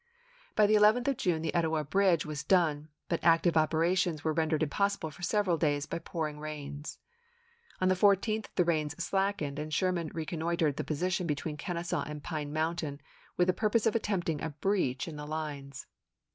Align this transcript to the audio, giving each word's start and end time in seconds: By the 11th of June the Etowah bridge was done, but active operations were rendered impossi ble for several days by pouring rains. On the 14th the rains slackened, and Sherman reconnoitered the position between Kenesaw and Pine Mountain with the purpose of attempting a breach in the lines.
By 0.55 0.65
the 0.65 0.73
11th 0.73 1.09
of 1.09 1.17
June 1.17 1.43
the 1.43 1.53
Etowah 1.53 1.83
bridge 1.83 2.25
was 2.25 2.43
done, 2.43 2.89
but 3.07 3.23
active 3.23 3.55
operations 3.55 4.23
were 4.23 4.33
rendered 4.33 4.61
impossi 4.63 4.99
ble 4.99 5.11
for 5.11 5.21
several 5.21 5.57
days 5.59 5.85
by 5.85 5.99
pouring 5.99 6.39
rains. 6.39 6.97
On 7.79 7.87
the 7.87 7.93
14th 7.93 8.47
the 8.55 8.65
rains 8.65 8.95
slackened, 8.97 9.59
and 9.59 9.71
Sherman 9.71 10.07
reconnoitered 10.11 10.77
the 10.77 10.83
position 10.83 11.27
between 11.27 11.55
Kenesaw 11.55 12.01
and 12.09 12.23
Pine 12.23 12.51
Mountain 12.51 12.99
with 13.37 13.45
the 13.47 13.53
purpose 13.53 13.85
of 13.85 13.93
attempting 13.95 14.41
a 14.41 14.49
breach 14.49 15.07
in 15.07 15.17
the 15.17 15.27
lines. 15.27 15.85